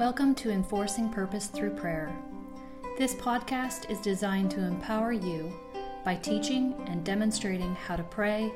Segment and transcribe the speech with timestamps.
[0.00, 2.10] Welcome to Enforcing Purpose Through Prayer.
[2.96, 5.52] This podcast is designed to empower you
[6.06, 8.50] by teaching and demonstrating how to pray,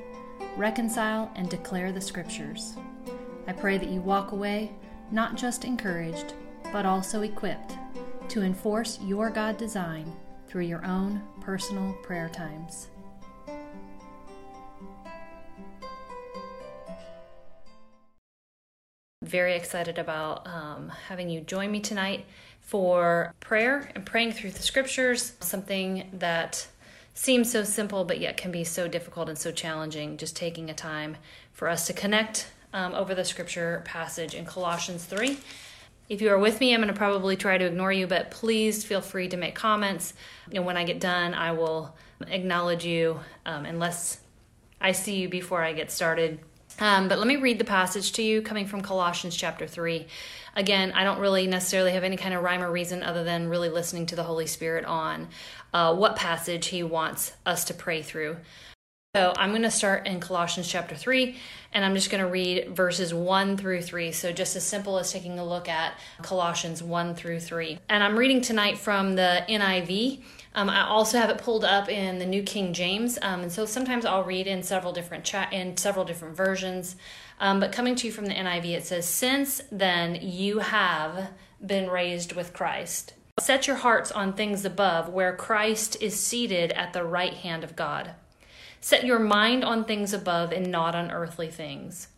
[0.56, 2.76] reconcile, and declare the Scriptures.
[3.46, 4.72] I pray that you walk away
[5.10, 6.32] not just encouraged,
[6.72, 7.76] but also equipped
[8.30, 10.10] to enforce your God design
[10.48, 12.88] through your own personal prayer times.
[19.34, 22.24] Very excited about um, having you join me tonight
[22.60, 26.68] for prayer and praying through the scriptures, something that
[27.14, 30.16] seems so simple but yet can be so difficult and so challenging.
[30.16, 31.16] Just taking a time
[31.52, 35.36] for us to connect um, over the scripture passage in Colossians 3.
[36.08, 38.84] If you are with me, I'm going to probably try to ignore you, but please
[38.84, 40.14] feel free to make comments.
[40.52, 41.96] And when I get done, I will
[42.28, 44.20] acknowledge you um, unless
[44.80, 46.38] I see you before I get started.
[46.80, 50.06] Um, but let me read the passage to you coming from Colossians chapter 3.
[50.56, 53.68] Again, I don't really necessarily have any kind of rhyme or reason other than really
[53.68, 55.28] listening to the Holy Spirit on
[55.72, 58.36] uh, what passage He wants us to pray through.
[59.14, 61.36] So I'm going to start in Colossians chapter 3,
[61.72, 64.10] and I'm just going to read verses 1 through 3.
[64.10, 67.78] So just as simple as taking a look at Colossians 1 through 3.
[67.88, 70.24] And I'm reading tonight from the NIV.
[70.56, 73.66] Um, I also have it pulled up in the New King James, um, and so
[73.66, 76.96] sometimes I'll read in several different in several different versions.
[77.38, 81.30] Um, but coming to you from the NIV, it says, "Since then you have
[81.64, 86.92] been raised with Christ, set your hearts on things above, where Christ is seated at
[86.92, 88.16] the right hand of God.
[88.84, 92.08] Set your mind on things above and not on earthly things."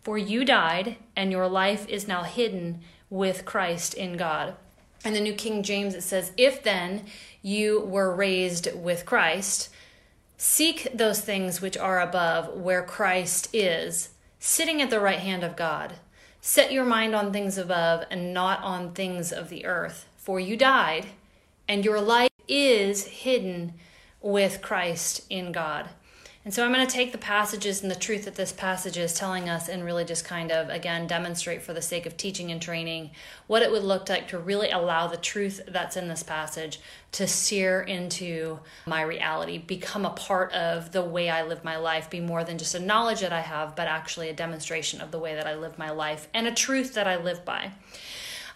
[0.00, 2.80] For you died, and your life is now hidden
[3.10, 4.56] with Christ in God.
[5.04, 7.04] In the New King James, it says, If then
[7.42, 9.68] you were raised with Christ,
[10.38, 14.08] seek those things which are above, where Christ is,
[14.38, 15.96] sitting at the right hand of God.
[16.40, 20.06] Set your mind on things above and not on things of the earth.
[20.16, 21.08] For you died,
[21.68, 23.74] and your life is hidden
[24.22, 25.90] with Christ in God.
[26.44, 29.14] And so I'm going to take the passages and the truth that this passage is
[29.14, 32.60] telling us and really just kind of, again, demonstrate for the sake of teaching and
[32.60, 33.12] training
[33.46, 36.80] what it would look like to really allow the truth that's in this passage
[37.12, 42.10] to sear into my reality, become a part of the way I live my life,
[42.10, 45.18] be more than just a knowledge that I have, but actually a demonstration of the
[45.18, 47.72] way that I live my life and a truth that I live by.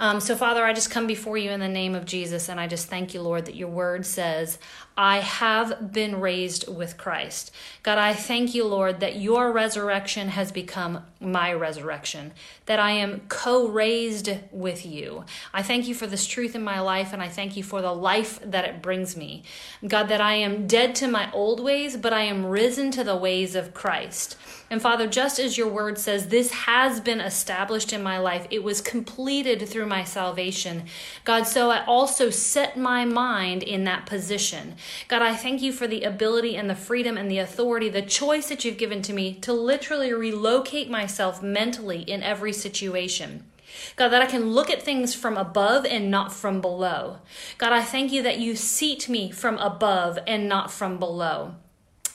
[0.01, 2.69] Um, so, Father, I just come before you in the name of Jesus, and I
[2.69, 4.59] just thank you, Lord, that your word says,
[5.01, 7.53] I have been raised with Christ.
[7.85, 12.33] God, I thank you, Lord, that your resurrection has become my resurrection,
[12.67, 15.25] that I am co raised with you.
[15.55, 17.95] I thank you for this truth in my life, and I thank you for the
[17.95, 19.45] life that it brings me.
[19.87, 23.17] God, that I am dead to my old ways, but I am risen to the
[23.17, 24.37] ways of Christ.
[24.71, 28.63] And Father, just as your word says, this has been established in my life, it
[28.63, 30.85] was completed through my salvation.
[31.25, 34.75] God, so I also set my mind in that position.
[35.09, 38.49] God, I thank you for the ability and the freedom and the authority, the choice
[38.49, 43.45] that you've given to me to literally relocate myself mentally in every situation.
[43.97, 47.19] God, that I can look at things from above and not from below.
[47.59, 51.55] God, I thank you that you seat me from above and not from below.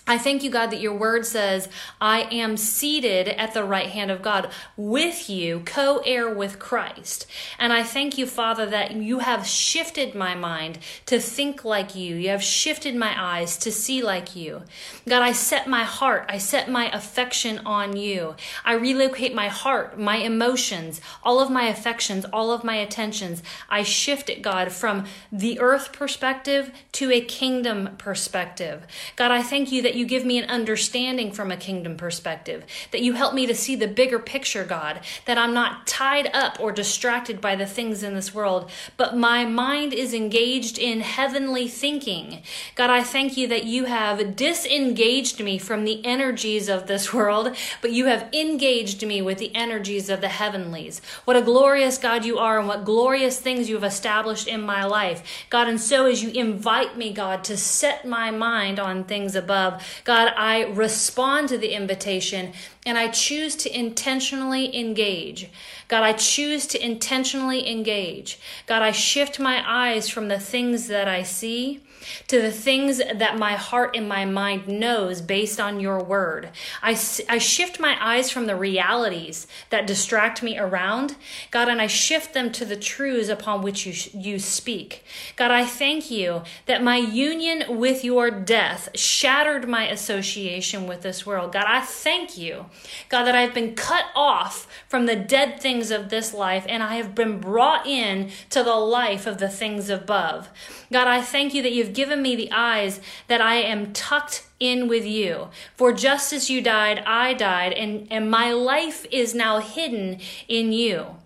[0.06, 1.69] I thank you, God, that your word says,
[2.02, 7.25] I am seated at the right hand of God with you, co heir with Christ.
[7.58, 12.18] And I thank you, Father, that you have shifted my mind to think like you.
[12.18, 14.63] You have shifted my eyes to see like you.
[15.08, 18.36] God, I set my heart, I set my affection on you.
[18.66, 23.42] I relocate my heart, my emotions, all of my affections, all of my attentions.
[23.69, 28.86] I shift it, God, from the earth perspective to a kingdom perspective.
[29.16, 32.66] God, I thank you that that you give me an understanding from a kingdom perspective,
[32.90, 36.59] that you help me to see the bigger picture, God, that I'm not tied up
[36.59, 41.68] or distracted by the things in this world, but my mind is engaged in heavenly
[41.68, 42.42] thinking.
[42.74, 47.56] God, I thank you that you have disengaged me from the energies of this world,
[47.80, 51.04] but you have engaged me with the energies of the heavenlies.
[51.25, 54.86] What a glorious God you are, and what glorious things you have established in my
[54.86, 55.45] life.
[55.51, 59.82] God, and so as you invite me, God, to set my mind on things above,
[60.03, 62.53] God, I respond to the invitation
[62.85, 65.50] and I choose to intentionally engage.
[65.88, 68.39] God, I choose to intentionally engage.
[68.65, 71.81] God, I shift my eyes from the things that I see
[72.28, 76.50] to the things that my heart and my mind knows based on your word.
[76.82, 76.92] I,
[77.30, 81.16] I shift my eyes from the realities that distract me around,
[81.52, 85.04] God, and I shift them to the truths upon which you, you speak.
[85.36, 91.26] God, I thank you that my union with your death shattered my association with this
[91.26, 91.54] world.
[91.54, 92.66] God, I thank you,
[93.10, 96.96] God, that I've been cut off from the dead things of this life and I
[96.96, 100.50] have been brought in to the life of the things above.
[100.92, 104.88] God, I thank you that you've given me the eyes that I am tucked in
[104.88, 105.50] with you.
[105.75, 110.72] For just as you died, I died, and, and my life is now hidden in
[110.72, 111.18] you.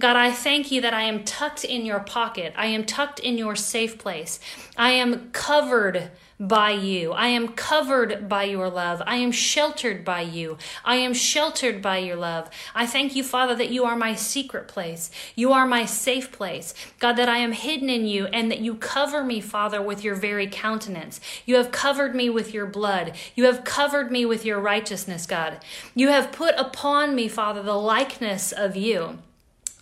[0.00, 2.52] God, I thank you that I am tucked in your pocket.
[2.56, 4.40] I am tucked in your safe place.
[4.76, 6.10] I am covered
[6.48, 7.12] by you.
[7.12, 9.00] I am covered by your love.
[9.06, 10.58] I am sheltered by you.
[10.84, 12.50] I am sheltered by your love.
[12.74, 15.10] I thank you, Father, that you are my secret place.
[15.36, 16.74] You are my safe place.
[16.98, 20.16] God, that I am hidden in you and that you cover me, Father, with your
[20.16, 21.20] very countenance.
[21.46, 23.14] You have covered me with your blood.
[23.36, 25.64] You have covered me with your righteousness, God.
[25.94, 29.18] You have put upon me, Father, the likeness of you.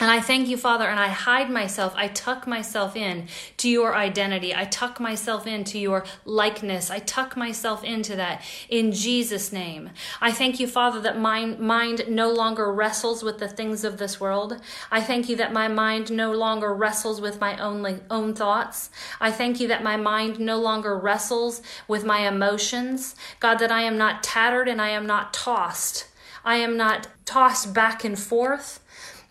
[0.00, 1.92] And I thank you, Father, and I hide myself.
[1.94, 4.54] I tuck myself in to your identity.
[4.54, 6.90] I tuck myself into your likeness.
[6.90, 9.90] I tuck myself into that in Jesus' name.
[10.18, 14.18] I thank you, Father, that my mind no longer wrestles with the things of this
[14.18, 14.58] world.
[14.90, 18.88] I thank you that my mind no longer wrestles with my own, own thoughts.
[19.20, 23.14] I thank you that my mind no longer wrestles with my emotions.
[23.38, 26.06] God, that I am not tattered and I am not tossed.
[26.42, 28.80] I am not tossed back and forth.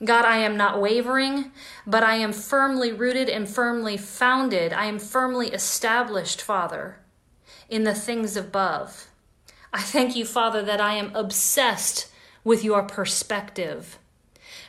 [0.04, 1.52] God, I am not wavering,
[1.86, 4.72] but I am firmly rooted and firmly founded.
[4.72, 7.00] I am firmly established, Father,
[7.68, 9.08] in the things above.
[9.74, 12.10] I thank you, Father, that I am obsessed
[12.44, 14.00] with your perspective.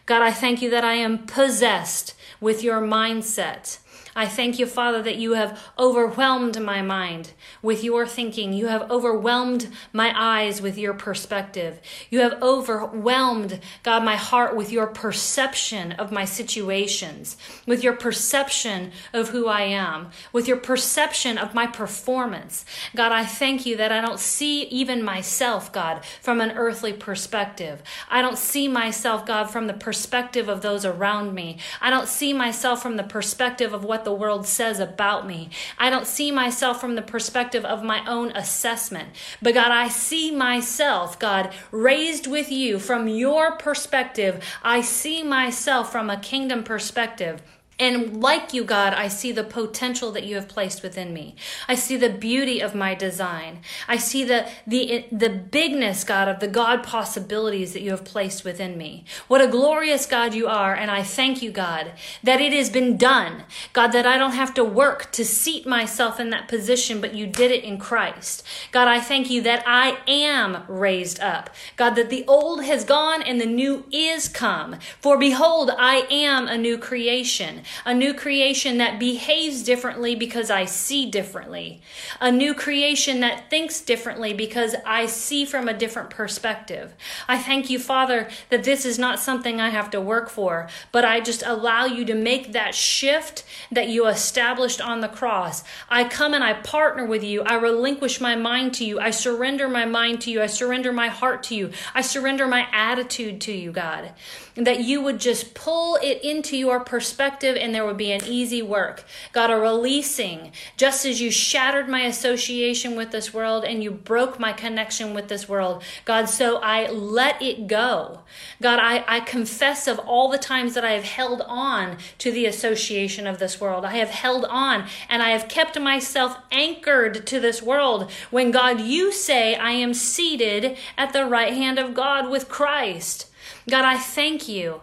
[0.04, 3.78] God, I thank you that I am possessed with your mindset.
[4.14, 7.32] I thank you, Father, that you have overwhelmed my mind
[7.62, 8.52] with your thinking.
[8.52, 11.81] You have overwhelmed my eyes with your perspective.
[12.10, 18.90] You have overwhelmed, God, my heart with your perception of my situations, with your perception
[19.12, 22.64] of who I am, with your perception of my performance.
[22.96, 27.82] God, I thank you that I don't see even myself, God, from an earthly perspective.
[28.10, 31.58] I don't see myself, God, from the perspective of those around me.
[31.81, 35.50] I don't see myself from the perspective of what what the world says about me.
[35.78, 39.10] I don't see myself from the perspective of my own assessment.
[39.42, 44.42] But God, I see myself, God, raised with you from your perspective.
[44.62, 47.42] I see myself from a kingdom perspective.
[47.80, 51.34] And like you, God, I see the potential that you have placed within me.
[51.66, 53.60] I see the beauty of my design.
[53.88, 58.44] I see the, the, the bigness, God, of the God possibilities that you have placed
[58.44, 59.06] within me.
[59.28, 60.74] What a glorious God you are.
[60.74, 61.92] And I thank you, God,
[62.22, 63.44] that it has been done.
[63.72, 67.26] God, that I don't have to work to seat myself in that position, but you
[67.26, 68.44] did it in Christ.
[68.72, 71.48] God, I thank you that I am raised up.
[71.78, 74.76] God, that the old has gone and the new is come.
[75.00, 80.64] For behold, I am a new creation a new creation that behaves differently because I
[80.64, 81.81] see differently,
[82.20, 86.94] a new creation that thinks differently because I see from a different perspective.
[87.28, 91.05] I thank you, Father, that this is not something I have to work for, but
[91.05, 95.62] I just allow you to make that shift that you established on the cross.
[95.88, 97.43] I come and I partner with you.
[97.43, 99.00] I relinquish my mind to you.
[99.00, 100.43] I surrender my mind to you.
[100.43, 101.70] I surrender my heart to you.
[101.94, 104.12] I surrender my attitude to you, God.
[104.56, 108.62] That you would just pull it into your perspective and there would be an easy
[108.62, 109.04] work.
[109.32, 114.38] God, a releasing, just as you shattered my association with this world and you broke
[114.38, 115.82] my connection with this world.
[116.04, 118.20] God, so I let it go.
[118.61, 122.46] God, I, I confess of all the times that I have held on to the
[122.46, 123.85] association of this world.
[123.85, 128.80] I have held on and I have kept myself anchored to this world when God,
[128.80, 133.28] you say I am seated at the right hand of God with Christ.
[133.68, 134.82] God, I thank you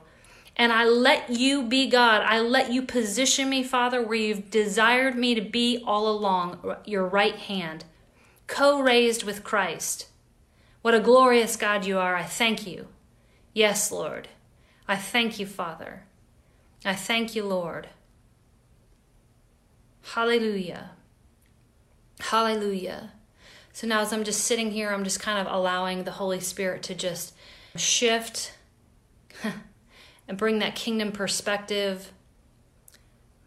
[0.58, 2.24] and I let you be God.
[2.24, 7.06] I let you position me, Father, where you've desired me to be all along, your
[7.06, 7.86] right hand,
[8.48, 10.08] co raised with Christ.
[10.82, 12.16] What a glorious God you are.
[12.16, 12.88] I thank you.
[13.54, 14.30] Yes, Lord.
[14.88, 16.04] I thank you, Father.
[16.84, 17.90] I thank you, Lord.
[20.14, 20.92] Hallelujah.
[22.20, 23.12] Hallelujah.
[23.74, 26.82] So now, as I'm just sitting here, I'm just kind of allowing the Holy Spirit
[26.84, 27.34] to just
[27.76, 28.54] shift
[30.28, 32.12] and bring that kingdom perspective.